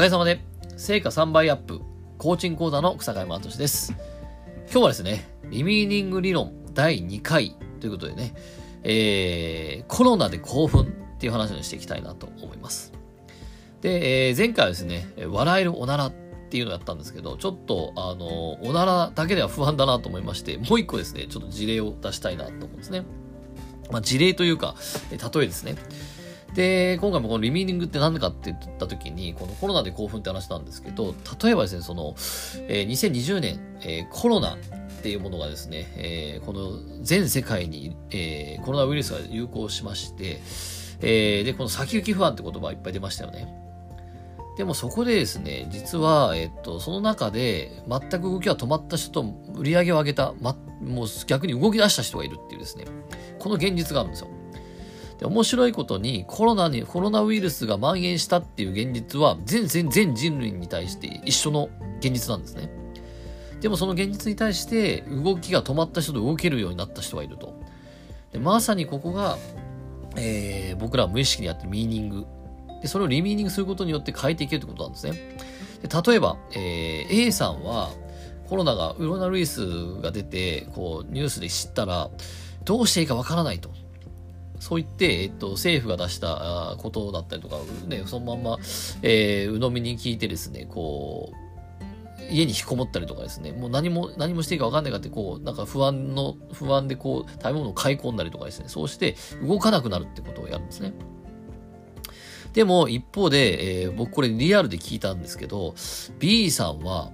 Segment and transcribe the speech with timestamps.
[0.00, 0.40] かげさまで、
[0.78, 1.82] 成果3倍アップ、
[2.16, 3.94] コーチング講座の草山敦です。
[4.72, 8.32] 今日はですね、リミーニング理論第2回ということでね、
[8.82, 12.94] えー、コロナで興奮っていう話をしていきたいなと思います。
[13.82, 16.12] で、えー、前回はですね、笑えるおならっ
[16.48, 23.04] ていうのをやったんですけど、ちょっと、あの、おならだけでは不安だなと思いまして、もう一個ですね、ちょっと事例を出したいなと思うんですね。
[23.90, 24.76] まあ、事例というか、
[25.10, 25.74] 例えですね。
[26.54, 32.14] で、今回もこのリミーニングって何かって言った時に、このコロナで興奮って話なんですけど、例えばですね、その、
[32.68, 34.58] えー、2020年、えー、コロナっ
[35.02, 40.40] ていうものがですね、えー、この全世界に、えー、コロナウイルスが流行しまして、
[41.02, 43.54] えー、で、この先行き不安って言葉いっぱい出ましたよね。
[44.56, 52.84] でもそこでですね、実は、えっと、その中で全く動きが止まった人と売り上げを上げた、ま、もう逆に動き出した人がいるっていうですね、
[53.38, 54.28] この現実があるんですよ。
[55.20, 61.68] で、面白いことにコロナに、コロナウイルスが蔓延したっていう現実は全全全人類に対して一緒の
[62.00, 62.70] 現実なんですね。
[63.60, 67.54] でもその現実に対して動きが止まった人と動けるようになった人がいると。
[68.32, 69.36] でまさにここが、
[70.16, 72.26] えー、僕らは無意識にやってるミーニング。
[72.80, 75.12] で、それをリミーニングすることによって変えていけるってことなんですね。
[75.82, 77.90] で例えば、えー、A さんは
[78.50, 82.10] コロナが、ウロナウイルスが出て、こう、ニュースで知ったら、
[82.64, 83.70] どうしていいかわからないと。
[84.60, 87.56] そう言って、えっと、政府が出したことだったりとか、
[87.88, 88.58] ね、そのまんま、
[89.02, 91.40] えー、鵜呑みに聞いてですね、こう、
[92.30, 100.92] 家に引きこもったりとかですね、もう何も、何もしていいか分かんないかって、こう、なんか不安の、不安でこう、食べ物を買い込んだりとかですね、そうして動かなくなるってことをやるんですね。
[102.52, 105.74] でも、一方で、えー、僕これリアルで聞いたんですけど、
[106.18, 107.10] B さんは、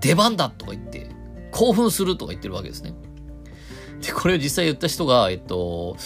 [0.00, 1.08] 出番だとか言って、
[1.52, 2.94] 興奮するとか言ってるわけですね。
[4.00, 5.96] で、これを実際言った人が、えっと、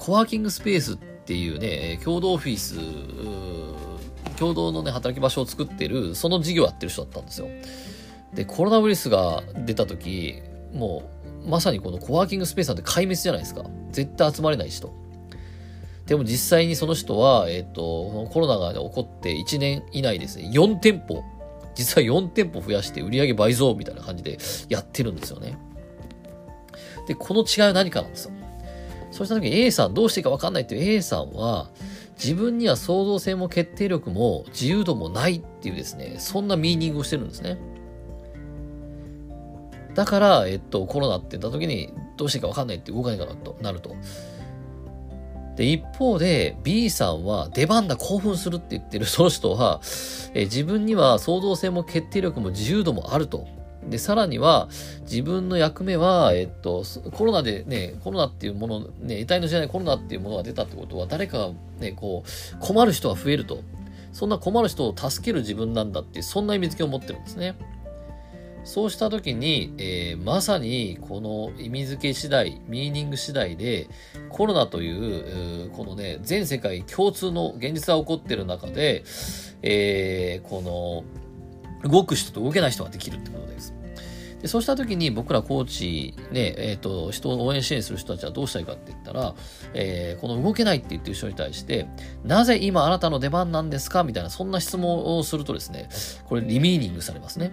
[0.00, 2.76] コワーキングスペースっていうね、共同オフィス、
[4.38, 7.48] 共同のね、働き場所を作ってる、その事業やってる人だったんですよ。
[8.32, 10.40] で、コロナウイルスが出た時、
[10.72, 11.02] も
[11.44, 13.62] う、まさにこのコワーキングスペースなんて壊滅じゃないですか。
[13.92, 14.90] 絶対集まれない人。
[16.06, 21.22] でも実際にその人は、えっ、ー、と、コロナが起こって1年以内ですね、4店舗、
[21.74, 24.38] 実は4店舗増やして売り上げ倍増みたいな感じで
[24.70, 25.58] やってるんですよね。
[27.06, 28.39] で、この違いは何かなんですよ。
[29.10, 31.70] そうした時に A さんどうしていいか分かんないっていう A さんは、
[32.22, 37.58] 自分には創造性も決定力も自由度もないっていうですね、そんなミーニングをしてるんですね。
[39.94, 43.96] だから、えっと、コロナって言った時に、どうしていいか分かんないって動かないかなとなると。
[45.56, 49.80] で、一方で B さんは出番だ興奮するって言ってるその人は、
[50.34, 53.46] え自分には創造性も決定力も自由度もあると。
[53.88, 54.68] で、さらには、
[55.02, 63.62] 自分の役目は、えっと、コロナでね、コロナっていうもの、ね、得体の知らないコロナっていうものが出たってことは、誰かがね、こう、困る人が増えると。
[64.12, 67.54] そんな困る人を助ける自分なんだって、そんな意味付けを持ってるんですね。
[68.64, 73.88] そうした時に、えー、まさにこの意味付け次第、ミーニング次第で、
[74.28, 79.04] コロナという、このね、全世界共通の現実が起こってる中で、
[79.62, 81.19] えー、この、
[81.82, 83.74] 動く人と動けない人ができるってことです。
[84.40, 89.34] でそうした時に僕らコーチ、ね、えっ、ー、と、人を応援支援する人たちはどうしたいかって言ったら、
[89.74, 91.86] えー、この動けないって言ってる人に対して、
[92.24, 94.02] なぜ今あなたの出番なんですか？
[94.02, 95.90] みたいな、そんな質問をするとですね、
[96.24, 97.52] これリミーニングされますね。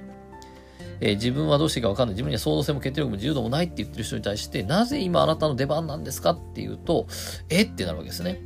[1.01, 2.13] えー、自分はどうしていいか分かんない。
[2.13, 6.31] 自分には創造性も決定力も自由度もないって言ってる人に対して、なぜ今あなたの出番なんですか？
[6.31, 7.07] っていうと、
[7.49, 7.63] え？
[7.63, 8.41] ってなるわけですね。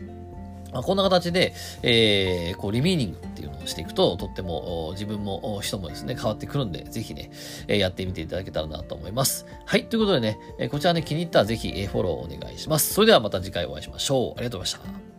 [0.72, 7.32] まあ、こんな形で、えー、こう、リミーニングっていうのをしていくと、とっても自分も人もですね、変わってくるんで、ぜひね、
[7.68, 9.46] えやってみていただけたらなと思います。
[9.66, 12.94] はい、ということでね、えこちらね、気に入ったらぜひフォローお願いします。
[12.94, 14.31] それではまた次回お会いしましょう。
[14.38, 15.11] ありがとうございました。